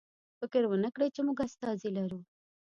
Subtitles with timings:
[0.39, 2.19] فکر ونکړئ چې موږ استازی لرو.